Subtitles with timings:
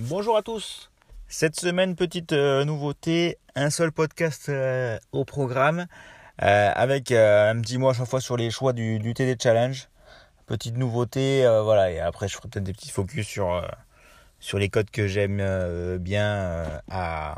[0.00, 0.90] Bonjour à tous.
[1.28, 5.86] Cette semaine, petite euh, nouveauté, un seul podcast euh, au programme,
[6.42, 9.88] euh, avec un petit mot à chaque fois sur les choix du, TD Challenge.
[10.46, 15.06] Petite nouveauté, voilà, et après je ferai peut-être des petits focus sur les codes que
[15.06, 17.36] j'aime bien à,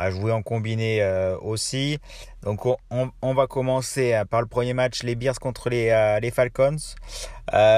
[0.00, 1.04] à jouer en combiné
[1.42, 1.98] aussi.
[2.42, 6.76] Donc on, va commencer par le premier match, les Bears contre les, les Falcons.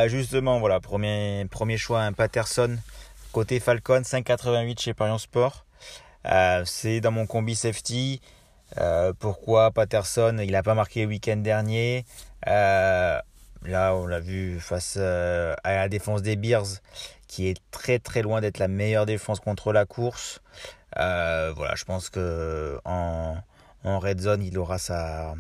[0.07, 2.79] justement, voilà, premier, premier choix, un Patterson
[3.33, 5.65] Côté Falcon, 5,88 chez Parion Sport.
[6.27, 8.21] Euh, c'est dans mon combi safety.
[8.79, 12.05] Euh, pourquoi Patterson Il n'a pas marqué le week-end dernier.
[12.47, 13.19] Euh,
[13.63, 16.67] là, on l'a vu face à la défense des Bears,
[17.27, 20.43] qui est très très loin d'être la meilleure défense contre la course.
[20.97, 23.43] Voilà, je pense que en,
[23.85, 25.35] red zone, il aura sa,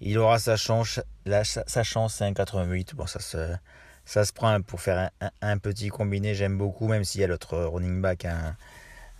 [0.00, 1.00] il aura sa chance.
[1.44, 2.94] sa chance, c'est 1,88.
[2.94, 3.56] Bon, ça se
[4.04, 7.56] ça se prend pour faire un, petit combiné, j'aime beaucoup, même s'il y a l'autre
[7.56, 8.56] running back hein,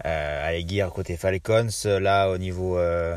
[0.04, 1.68] euh, à côté Falcons.
[1.84, 2.78] Là, au niveau.
[2.78, 3.16] Euh,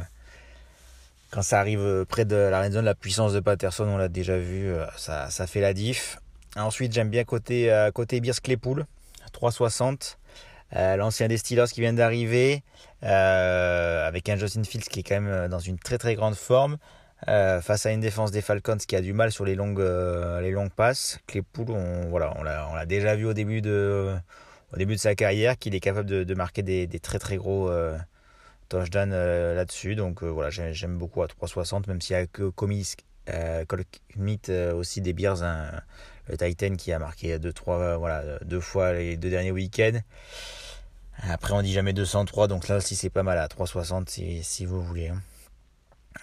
[1.34, 4.38] quand ça arrive près de la red zone, la puissance de Patterson, on l'a déjà
[4.38, 6.20] vu, euh, ça, ça, fait la diff.
[6.56, 8.86] Ensuite, j'aime bien côté, euh, côté Beers Claypool,
[9.32, 10.20] 360.
[10.74, 12.64] L'ancien des Steelers qui vient d'arriver,
[13.02, 16.78] avec un Justin Fields qui est quand même dans une très très grande forme.
[17.30, 20.42] Euh, face à une défense des Falcons qui a du mal sur les longues, euh,
[20.42, 21.20] les longues passes.
[21.28, 24.14] Claypool, on, voilà, on l'a déjà vu au début de,
[24.74, 27.98] au début de sa carrière qu'il est capable de, marquer des, très très gros euh,
[28.68, 29.96] touchdowns là-dessus.
[29.96, 32.96] Donc voilà, j'aime beaucoup à 3,60, même s'il y a que Comis,
[33.68, 34.42] Colmit
[34.74, 35.72] aussi des Bears, hein,
[36.28, 40.00] le Titan qui a marqué deux, trois, voilà, deux fois les deux derniers week-ends.
[41.22, 44.66] Après, on dit jamais 203, donc là aussi c'est pas mal à 3,60 si, si
[44.66, 45.10] vous voulez.
[45.10, 45.22] Hein.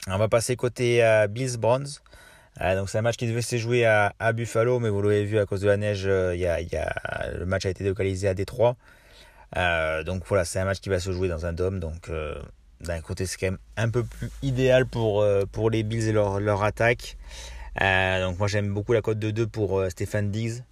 [0.09, 1.87] On va passer côté euh, Bills Browns.
[2.61, 5.39] Euh, donc c'est un match qui devait se jouer à, Buffalo, mais vous l'avez vu
[5.39, 8.29] à cause de la neige, euh, y a, y a, le match a été localisé
[8.29, 8.77] à Détroit.
[10.05, 11.81] donc voilà, c'est un match qui va se jouer dans un dôme.
[11.81, 12.11] Donc
[12.81, 16.41] d'un côté, c'est quand même un peu plus idéal pour, pour les Bills et leur,
[16.41, 17.17] leur attaque.
[17.79, 20.63] donc moi j'aime beaucoup la cote de 2 pour Stéphane Diggs.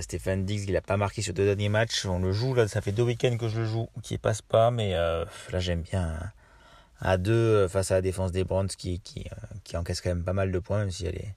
[0.00, 2.04] Stéphane Diggs, il n'a pas marqué sur deux derniers matchs.
[2.06, 4.70] On le joue, là, ça fait deux week-ends que je le joue, qui passe pas,
[4.70, 5.26] mais là
[5.58, 6.32] j'aime bien
[7.00, 9.26] à deux euh, face à la défense des Browns qui, qui,
[9.74, 11.34] euh, encaisse quand même pas mal de points, même si elle est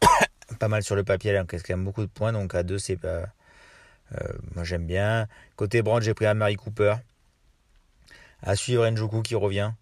[0.58, 2.32] pas mal sur le papier, elle encaisse quand même beaucoup de points.
[2.32, 3.26] Donc à deux, c'est pas.
[4.14, 5.28] Euh, moi j'aime bien.
[5.56, 6.96] Côté Browns, j'ai pris un Marie Cooper.
[8.42, 9.72] À suivre Njoku qui revient.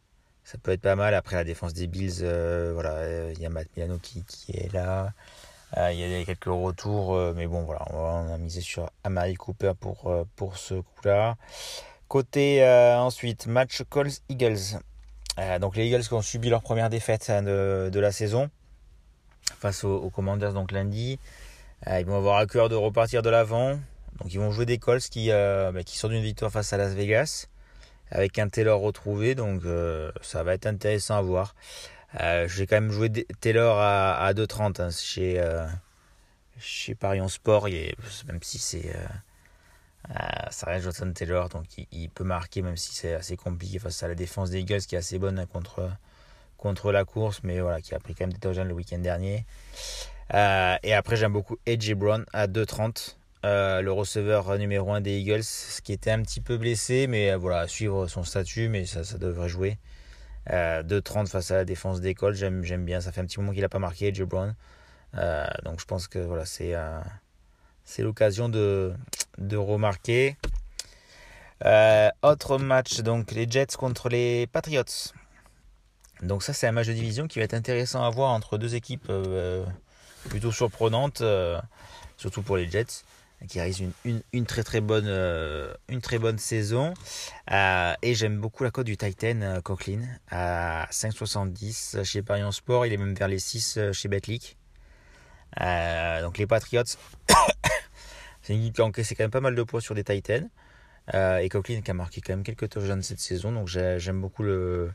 [0.44, 1.14] Ça peut être pas mal.
[1.14, 2.24] Après la défense des Bills,
[2.72, 5.12] voilà, il y a Matt Milano qui est là.
[5.74, 10.10] Il y a quelques retours, mais bon voilà, on, a misé sur Amari Cooper pour,
[10.36, 11.36] pour ce coup-là.
[12.08, 12.64] Côté
[12.96, 14.78] ensuite, match Colts Eagles.
[15.38, 18.48] Euh, donc les Eagles qui ont subi leur première défaite de, la saison
[19.60, 21.18] face aux, Commanders donc lundi.
[21.86, 23.78] Euh, ils vont avoir à cœur de repartir de l'avant.
[24.18, 26.78] Donc ils vont jouer des Colts qui, euh, bah, qui sont d'une victoire face à
[26.78, 27.48] Las Vegas
[28.10, 29.34] avec un Taylor retrouvé.
[29.34, 29.62] Donc
[30.22, 31.54] ça va être intéressant à voir.
[32.46, 35.42] J'ai quand même joué Taylor à, à 2,30 hein, chez,
[36.58, 37.68] chez Parion Sport.
[37.68, 38.92] même si c'est
[40.10, 40.14] euh,
[40.50, 44.08] ça reste Jonathan Taylor, donc il, peut marquer même si c'est assez compliqué face à
[44.08, 45.90] la défense des Eagles qui est assez bonne contre,
[46.58, 49.44] contre la course, mais voilà, qui a pris quand même des touchdowns le week-end dernier.
[50.34, 53.16] Euh, et après, j'aime beaucoup AJ Brown à 2,30.
[53.44, 55.44] Euh, le receveur numéro 1 des Eagles,
[55.82, 59.48] qui était un petit peu blessé, mais voilà, suivre son statut, mais ça, ça devrait
[59.48, 59.78] jouer.
[60.48, 63.00] 2,30 face à la défense des Colts, j'aime bien.
[63.00, 64.54] Ça fait un petit moment qu'il n'a pas marqué, AJ Brown.
[65.64, 66.74] donc je pense que voilà, c'est
[67.84, 68.92] c'est l'occasion de,
[69.38, 70.36] de remarquer.
[71.64, 75.12] Euh, autre match, donc les Jets contre les Patriots.
[76.22, 78.74] Donc ça c'est un match de division qui va être intéressant à voir entre deux
[78.74, 79.64] équipes euh,
[80.28, 81.60] plutôt surprenantes, euh,
[82.16, 83.04] surtout pour les Jets
[83.48, 83.82] qui réalisent
[84.32, 85.08] une, très très bonne
[85.88, 86.94] une très bonne saison
[87.50, 92.96] et j'aime beaucoup la cote du Titan Coughlin à 5,70 chez Parion Sport il est
[92.96, 94.56] même vers les 6 chez Betlic
[95.56, 96.82] donc les Patriots
[98.46, 100.48] c'est une équipe qui a encaissé quand même pas mal de points sur des Titans.
[101.14, 103.50] Euh, et Coughlin qui a marqué quand même quelques touchdowns cette saison.
[103.50, 104.92] Donc j'aime beaucoup le,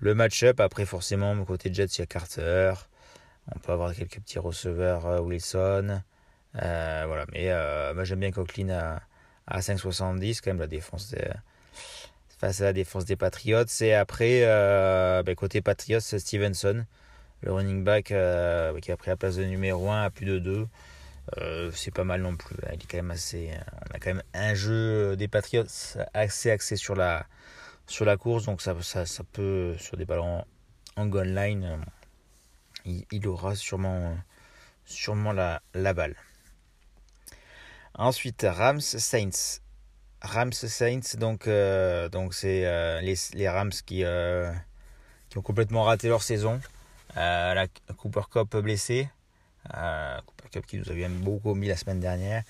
[0.00, 0.58] le match-up.
[0.60, 2.72] Après, forcément, côté Jets, il y a Carter.
[3.54, 6.02] On peut avoir quelques petits receveurs, euh, Wilson.
[6.56, 7.26] Euh, voilà.
[7.32, 7.52] Mais
[7.94, 9.02] moi, j'aime bien Coughlin à,
[9.46, 10.40] à 5,70.
[10.42, 11.14] Quand même, la défense
[12.38, 13.64] face à la défense des Patriots.
[13.80, 14.42] Et après,
[15.24, 16.84] ben, côté Patriots, c'est Stevenson,
[17.42, 20.68] le running back qui a pris la place de numéro 1 à plus de 2.
[21.36, 22.56] Euh, c'est pas mal non plus.
[22.72, 23.50] Il est quand même assez,
[23.90, 25.64] on a quand même un jeu des Patriots
[26.14, 27.26] assez axé sur la,
[27.86, 30.44] sur la course, donc ça, ça, ça peut, sur des ballons
[30.96, 31.78] en goal line,
[32.84, 34.16] il, aura sûrement,
[34.84, 36.16] sûrement la, la balle.
[37.98, 39.60] Ensuite, Rams Saints.
[40.22, 41.48] Rams Saints, donc
[42.12, 42.62] donc c'est
[43.02, 44.04] les, les, Rams qui
[45.28, 46.60] qui ont complètement raté leur saison.
[47.14, 47.66] la
[47.96, 49.08] Cooper Cup blessé,
[49.64, 52.42] Cooper Cup qui nous avait beaucoup mis la semaine dernière.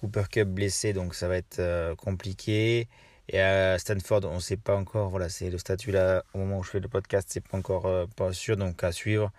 [0.00, 2.88] Cooper Cup blessé, donc ça va être compliqué.
[3.28, 5.10] Et Stanford, on ne sait pas encore.
[5.10, 8.08] Voilà, c'est le statut là au moment où je fais le podcast, c'est pas encore
[8.16, 9.30] pas sûr, donc à suivre.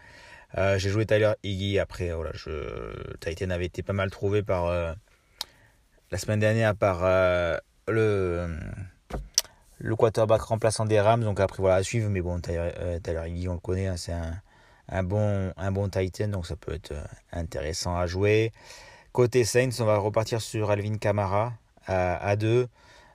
[0.57, 1.79] Euh, j'ai joué Tyler Iggy.
[1.79, 4.93] Après, voilà, je, Titan avait été pas mal trouvé par euh,
[6.11, 8.57] la semaine dernière par euh, le
[9.79, 11.23] le quarterback remplaçant des Rams.
[11.23, 12.09] Donc après, voilà, à suivre.
[12.09, 12.71] Mais bon, Tyler,
[13.27, 14.35] Iggy, on le connaît, hein, c'est un,
[14.89, 16.93] un, bon, un bon Titan, donc ça peut être
[17.31, 18.51] intéressant à jouer.
[19.11, 21.53] Côté Saints, on va repartir sur Alvin Kamara
[21.87, 22.67] à, 2.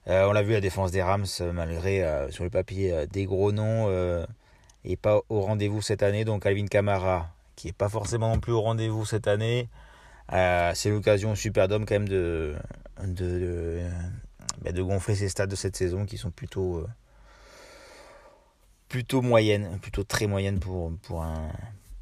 [0.08, 3.88] on l'a vu, la défense des Rams, malgré sur le papier des gros noms
[4.84, 6.24] et pas au rendez-vous cette année.
[6.24, 9.68] Donc Alvin Kamara, qui n'est pas forcément non plus au rendez-vous cette année,
[10.32, 12.56] euh, c'est l'occasion super d'homme quand même de,
[13.04, 13.82] de,
[14.62, 16.86] bah, de, gonfler ses stats de cette saison qui sont plutôt, euh,
[18.88, 21.50] plutôt moyennes, plutôt très moyennes pour, pour, un,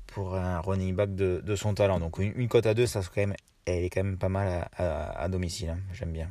[0.06, 2.00] pour un running back de, de son talent.
[2.00, 3.34] Donc une, cote à deux, ça quand même,
[3.66, 5.70] elle est quand même pas mal à, domicile.
[5.70, 5.78] Hein.
[5.92, 6.30] J'aime bien.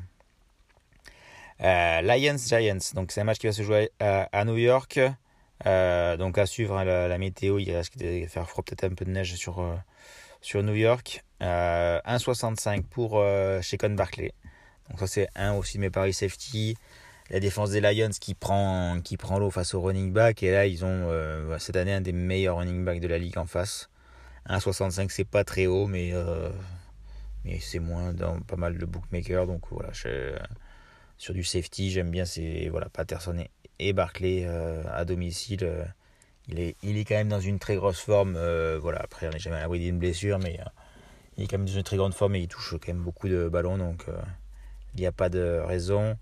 [1.61, 4.99] Euh, Lions Giants, donc c'est un match qui va se jouer à New York.
[5.65, 9.05] Euh, donc à suivre hein, la, météo, il risque de faire froid, peut-être un peu
[9.05, 9.63] de neige sur,
[10.41, 11.23] sur New York.
[11.41, 13.23] 1,65 euh, pour
[13.61, 14.31] chez Barclay.
[14.89, 16.75] Donc ça c'est un aussi de mes paris safety.
[17.29, 20.43] La défense des Lions qui prend, qui prend l'eau face au running back.
[20.43, 21.09] Et là ils ont
[21.59, 23.89] cette année un des meilleurs running backs de la ligue en face.
[24.49, 26.11] 1,65 c'est pas très haut mais,
[27.45, 29.47] mais c'est moins dans pas mal de bookmakers.
[29.47, 29.91] Donc voilà,
[31.17, 33.49] sur du safety j'aime bien c'est voilà, Patterson et
[33.79, 35.63] et Barclay euh, à domicile.
[35.63, 35.83] Euh,
[36.47, 38.35] il, est, il est quand même dans une très grosse forme.
[38.35, 40.59] Euh, voilà, après, on n'est jamais à l'abri d'une blessure, mais
[41.37, 43.29] il est quand même dans une très grande forme et il touche quand même beaucoup
[43.29, 44.05] de ballons, donc
[44.95, 46.17] il n'y a pas de raison.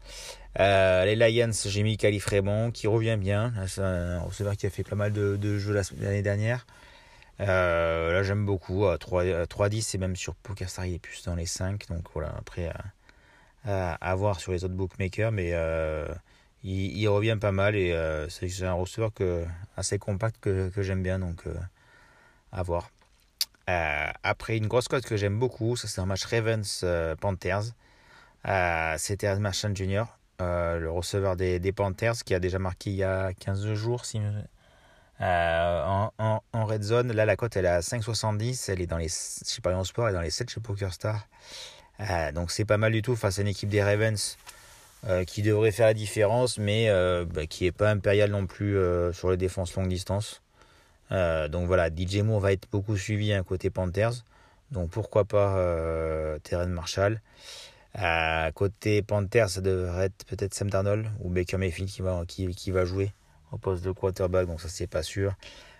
[0.57, 3.53] les Lions, j'ai mis Calif Raymond qui revient bien.
[3.67, 6.65] C'est un receveur qui a fait pas mal de, jeux l'année dernière.
[7.39, 8.85] là, j'aime beaucoup.
[8.85, 11.87] 3-10, et même sur PokerStar, il est plus dans les 5.
[11.89, 12.71] Donc voilà, après,
[13.65, 15.31] à, à voir sur les autres bookmakers.
[15.31, 15.53] Mais
[16.63, 19.45] il, revient pas mal et euh, c'est un receveur que,
[19.77, 21.55] assez compact que, que j'aime bien, donc euh,
[22.51, 22.91] à voir.
[23.69, 27.73] Euh, après une grosse cote que j'aime beaucoup, ça c'est un match Ravens-Panthers.
[28.97, 30.03] C'était un Marchand Jr.,
[30.39, 34.19] le receveur des, Panthers, qui a déjà marqué il y a 15 jours si,
[35.19, 36.11] en,
[36.53, 37.11] red zone.
[37.13, 38.71] Là, la cote elle est à 5,70.
[38.71, 41.27] Elle est dans les, chez Paris Sport et dans les 7 chez PokerStar.
[42.33, 44.37] donc c'est pas mal du tout face à une équipe des Ravens
[45.07, 48.77] euh, qui devrait faire la différence, mais euh, bah, qui n'est pas impérial non plus
[48.77, 50.43] euh, sur les défenses longue distance.
[51.09, 54.23] donc voilà, DJ Moore va être beaucoup suivi hein, côté Panthers.
[54.69, 55.55] Donc pourquoi pas
[56.43, 57.19] Terren Marshall.
[58.53, 63.11] Côté Panthers, ça devrait être peut-être Sam Darnold ou Baker Mayfield qui va, jouer
[63.51, 65.33] au poste de quarterback, donc ça c'est pas sûr.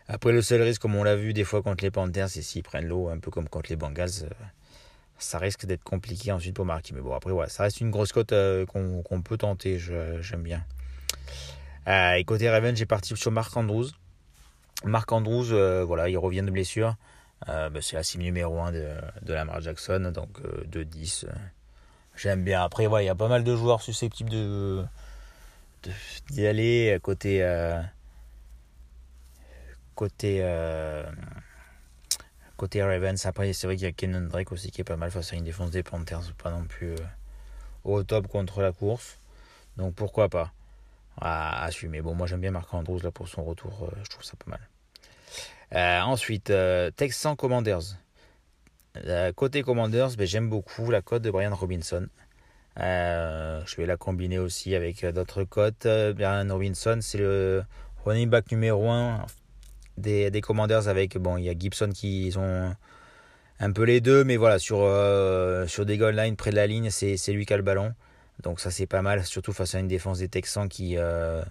[0.08, 2.64] Après le seul risque, comme on l'a vu des fois contre les Panthers, c'est s'ils
[2.64, 4.28] prennent l'eau, un peu comme contre les Bengals
[5.22, 6.94] ça risque d'être compliqué ensuite pour marquer.
[6.94, 9.80] Mais bon, après, ça reste une grosse cote euh, qu'on peut tenter.
[9.80, 10.64] J'aime bien.
[11.88, 13.88] Euh, et côté Raven, j'ai parti sur Marc Andrews.
[14.84, 16.96] Marc Andrews, euh, voilà, il revient de blessure.
[17.48, 18.88] Bah, c'est la cible numéro 1 de,
[19.24, 20.40] de Lamar Jackson, donc
[20.72, 21.26] 2-10.
[22.16, 22.64] J'aime bien.
[22.64, 24.86] Après, il y a pas mal de joueurs susceptibles de
[26.30, 27.44] d'y aller côté
[29.96, 30.42] côté
[32.62, 35.10] Côté Ravens, après, c'est vrai qu'il y a Kenan Drake aussi qui est pas mal
[35.10, 36.98] face à une défense des Panthers, pas non plus euh,
[37.84, 39.18] au top contre la course.
[39.78, 40.52] Donc pourquoi pas?
[41.20, 42.04] À assumer.
[42.04, 44.52] Bon, moi j'aime bien Marc Andrews là pour son retour, euh, je trouve ça pas
[44.52, 44.60] mal.
[45.74, 46.54] Euh, ensuite,
[46.98, 47.96] Texan Commanders.
[49.36, 52.08] Côté Commanders, ben, j'aime beaucoup la cote de Brian Robinson.
[52.78, 55.88] je vais la combiner aussi avec d'autres cotes.
[56.16, 57.64] Brian Robinson, c'est le
[58.06, 59.26] running back numéro 1
[59.98, 62.76] des, Commanders avec, bon, il y a Gibson qui ont
[63.60, 66.68] un peu les deux, mais voilà, sur, euh, sur des goal lines près de la
[66.68, 67.94] ligne, c'est lui qui a le ballon.
[68.44, 71.44] Donc ça c'est pas mal, surtout face à une défense des Texans qui, euh,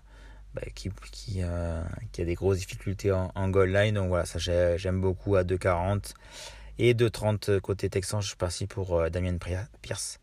[0.54, 0.90] bah, qui,
[1.38, 3.94] euh, a des grosses difficultés en, goal line.
[3.94, 4.38] Donc voilà, ça
[4.76, 6.14] j'aime beaucoup à 2,40.
[6.82, 9.36] Et 2,30 côté Texan, je suis parti pour Damien
[9.82, 10.18] Pierce.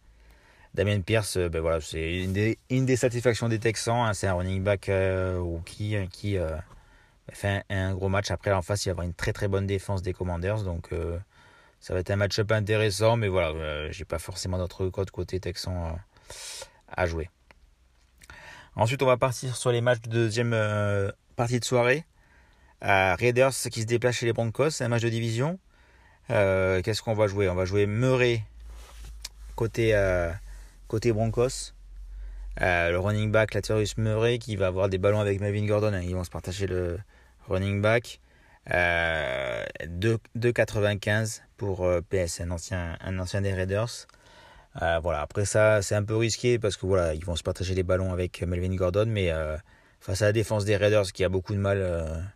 [0.74, 2.34] Damien Pierce, ben voilà, c'est une
[2.86, 4.08] des, satisfactions des Texans.
[4.08, 6.36] Hein, c'est un running back rookie qui,
[7.32, 8.32] fait un, gros match.
[8.32, 10.64] Après, en face, il va y avoir une très très bonne défense des Commanders.
[10.64, 11.20] Donc, euh,
[11.80, 13.18] ça va être un match-up intéressant.
[13.18, 15.92] Mais voilà, euh, j'ai pas forcément d'autres codes côté Texan euh,
[16.90, 17.30] à jouer.
[18.76, 20.56] Ensuite, on va partir sur les matchs de deuxième
[21.36, 22.06] partie de soirée.
[22.82, 24.72] Raiders qui se déplace chez les Broncos.
[24.72, 25.60] C'est un match de division.
[26.28, 27.50] Qu'est-ce qu'on va jouer?
[27.50, 28.44] On va jouer Murray
[29.56, 29.96] côté,
[30.88, 31.74] côté Broncos.
[32.60, 35.94] le running back Laterus Murray qui va avoir des ballons avec Melvin Gordon.
[35.94, 36.02] Hein.
[36.02, 37.00] Ils vont se partager le
[37.48, 38.20] running back.
[38.70, 44.08] 2,95 pour PS, un ancien, un ancien des Raiders.
[45.02, 47.84] voilà, après ça, c'est un peu risqué parce que voilà, ils vont se partager les
[47.84, 49.32] ballons avec Melvin Gordon, mais
[50.02, 52.34] face à la défense des Raiders qui a beaucoup de mal,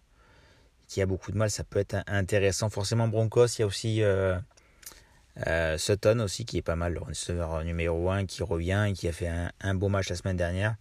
[0.92, 2.70] qui a beaucoup de mal, ça peut être intéressant.
[2.70, 7.64] Forcément, Broncos, il y a aussi euh, Sutton aussi, qui est pas mal, le receveur
[7.64, 9.30] numéro 1, qui revient et qui a fait
[9.62, 10.76] un, beau match la semaine dernière,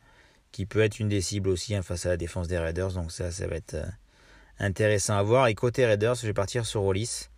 [0.50, 2.92] qui peut être une des cibles aussi hein, face à la défense des Raiders.
[2.92, 3.86] Donc ça, ça va être euh,
[4.58, 5.46] intéressant à voir.
[5.46, 7.28] Et côté Raiders, je vais partir sur Hollis.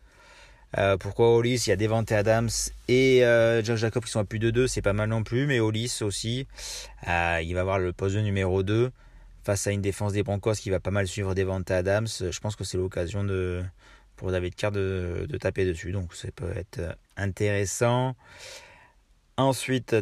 [0.78, 1.64] Euh, pourquoi Hollis?
[1.66, 2.48] Il y a Devante Adams
[2.88, 3.20] et
[3.62, 5.98] Josh Jacob qui sont à plus de 2, c'est pas mal non plus, mais Hollis
[6.00, 6.46] aussi,
[7.06, 8.90] il va avoir le poste numéro 2
[9.44, 12.06] face à une défense des Broncos qui va pas mal suivre Devante Adams.
[12.06, 13.26] Je pense que c'est l'occasion
[14.16, 18.14] pour David Carr de, taper dessus, donc ça peut être intéressant.
[19.36, 19.96] Ensuite,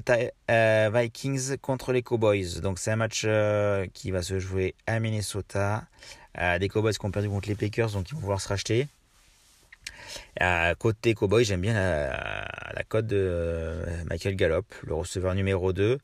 [0.50, 2.61] euh, Vikings contre les Cowboys.
[2.61, 5.85] Donc c'est un match euh, qui va se jouer à Minnesota.
[6.38, 8.88] Euh, des Cowboys qui ont perdu contre les Packers, donc ils vont pouvoir se racheter.
[10.78, 15.99] côté Cowboys, j'aime bien la, la cote de Michael Gallup, le receveur numéro 2.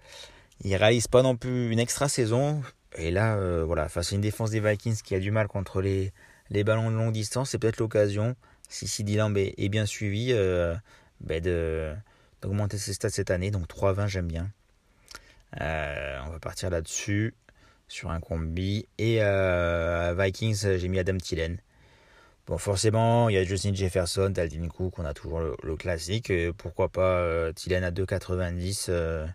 [0.64, 2.62] Il réalise pas non plus une extra saison.
[2.97, 6.12] Et là, voilà, face à une défense des Vikings qui a du mal contre les,
[6.50, 8.37] les ballons de longue distance, c'est peut-être l'occasion,
[8.69, 10.75] si CD Lamb est, bien suivi, euh,
[11.21, 11.43] ben
[12.43, 13.50] d'augmenter ses stats cette année.
[13.50, 14.50] Donc 3-20, j'aime bien.
[15.61, 17.35] Euh, on va partir là-dessus,
[17.88, 18.87] sur un combi.
[18.99, 21.59] Et euh, Vikings, j'ai mis Adam Tillen.
[22.47, 26.33] Bon, forcément, il y a Justin Jefferson, Dalvin Cook, on a toujours le, classique.
[26.57, 29.26] pourquoi pas Tillen à 2,90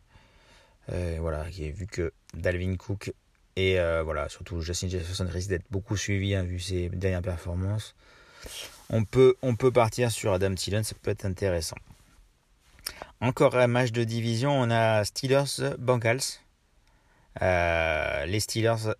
[1.19, 3.11] Voilà, vu que Dalvin Cook
[3.55, 7.95] et euh, voilà, surtout Justin Jefferson risque d'être beaucoup suivi hein, vu ses dernières performances.
[8.89, 11.77] On peut, on peut partir sur Adam Thielen, ça peut être intéressant.
[13.19, 16.39] Encore un match de division, on a Steelers Bengals.
[17.41, 18.93] Euh, les Steelers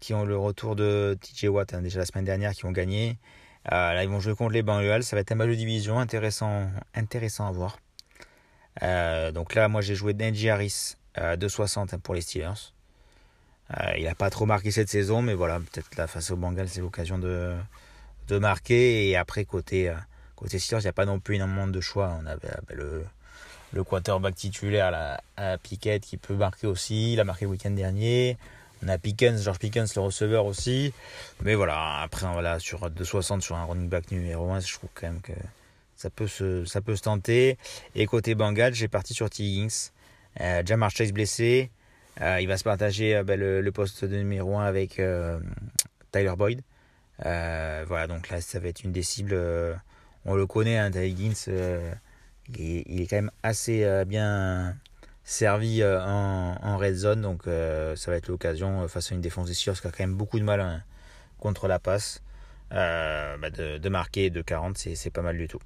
[0.00, 3.18] qui ont le retour de TJ Watt hein, déjà la semaine dernière, qui ont gagné.
[3.72, 5.04] Euh, là, ils vont jouer contre les Bengals.
[5.04, 7.78] Ça va être un match de division intéressant, intéressant à voir.
[9.32, 12.72] donc là, moi, j'ai joué Najee Harris de 60 pour les Steelers.
[13.76, 16.68] Euh, il n'a pas trop marqué cette saison, mais voilà, peut-être là face au Bengals,
[16.68, 17.54] c'est l'occasion de,
[18.28, 19.08] de marquer.
[19.08, 19.94] Et après, côté, euh,
[20.36, 22.16] côté Steelers, il n'y a pas non plus énormément de choix.
[22.22, 23.04] On avait euh, le,
[23.74, 27.12] le quarterback titulaire, la, à Pickett, qui peut marquer aussi.
[27.12, 28.38] Il a marqué le week-end dernier.
[28.82, 30.94] On a Pickens, George Pickens, le receveur aussi.
[31.42, 35.08] Mais voilà, après, voilà, sur 2,60 sur un running back numéro 1, je trouve quand
[35.08, 35.32] même que
[35.96, 37.58] ça peut se, ça peut se tenter.
[37.94, 39.42] Et côté Bengals, j'ai parti sur T.
[39.42, 39.90] Higgins.
[40.64, 41.70] Jamar Chase blessé.
[42.20, 45.38] Euh, il va se partager euh, ben, le, poste de numéro 1 avec euh,
[46.10, 46.62] Tyler Boyd.
[47.18, 49.36] voilà, donc là, ça va être une des cibles.
[50.24, 51.34] on le connaît, hein, Higgins,
[52.56, 54.76] il, est, quand même assez bien
[55.24, 57.22] servi en, red zone.
[57.22, 60.14] Donc ça va être l'occasion face à une défense des Steelers qui a quand même
[60.14, 60.82] beaucoup de mal hein,
[61.38, 62.22] contre la passe.
[62.70, 65.60] Bah, de, marquer de 40, c'est pas mal du tout.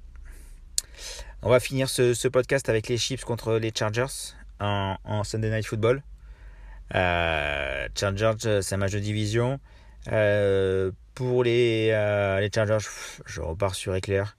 [1.41, 6.03] On va finir ce, podcast avec les Chips contre les Chargers en Sunday Night Football.
[6.95, 9.59] Euh, Chargers, euh, c'est un match de division.
[10.11, 12.85] Euh, pour les, les Chargers,
[13.25, 14.37] je repars sur Éclair.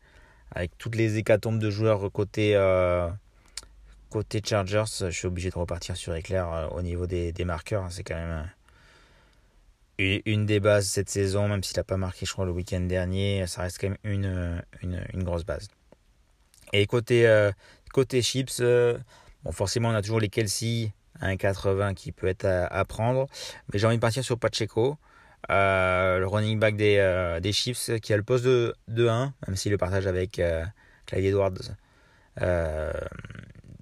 [0.50, 2.54] Avec toutes les hécatombes de joueurs côté,
[4.11, 7.90] côté Chargers, je suis obligé de repartir sur Éclair au niveau des, des marqueurs.
[7.90, 8.49] C'est quand même
[9.99, 13.46] une, des bases cette saison, même s'il n'a pas marqué, je crois, le week-end dernier.
[13.46, 15.68] Ça reste quand même une, grosse base.
[16.73, 17.50] Et côté,
[18.20, 18.62] Chips,
[19.50, 23.26] forcément, on a toujours les Kelsey un 80 qui peut être à, prendre.
[23.73, 24.97] Mais j'ai envie de partir sur Pacheco,
[25.50, 29.56] euh, le running back des, euh, des Chiefs, qui a le poste de, 1, même
[29.56, 30.64] s'il le partage avec euh,
[31.06, 31.52] Clyde Edwards,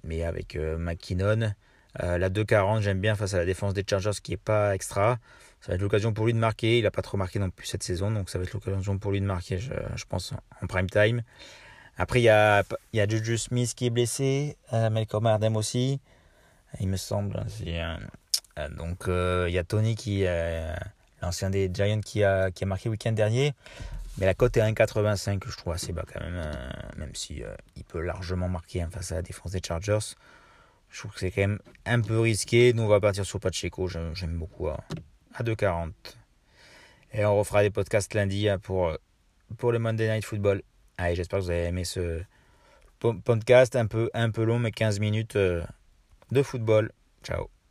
[0.03, 1.53] mais avec McKinnon.
[1.99, 5.17] la 2-40, j'aime bien face à la défense des Chargers qui n'est pas extra.
[5.61, 6.79] Ça va être l'occasion pour lui de marquer.
[6.79, 9.11] Il n'a pas trop marqué non plus cette saison, donc ça va être l'occasion pour
[9.11, 11.21] lui de marquer, je, pense, en prime time.
[11.95, 16.01] Après, il y a, y a Smith qui est blessé, Malcolm Ardem aussi
[16.79, 17.37] il me semble.
[17.37, 17.99] Hein,
[18.59, 20.25] euh, donc euh, il y a Tony qui
[21.21, 23.53] l'ancien des Giants qui a, qui a marqué le week-end dernier.
[24.17, 26.51] Mais la cote est 1,85 je trouve assez bas quand même, hein,
[26.97, 30.15] même si euh, il peut largement marquer hein, face à la défense des Chargers.
[30.89, 32.73] Je trouve que c'est quand même un peu risqué.
[32.73, 34.83] Nous on va partir sur Pacheco, j'aime beaucoup à,
[35.39, 35.91] 2,40.
[37.13, 38.95] Et on refera des podcasts lundi pour,
[39.57, 40.61] pour le Monday Night Football.
[40.97, 42.21] Allez, j'espère que vous avez aimé ce
[42.99, 45.37] podcast un peu, un peu long, mais 15 minutes
[46.33, 46.91] de football.
[47.23, 47.62] Ciao